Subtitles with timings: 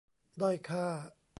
[0.41, 0.85] ด้อยค่า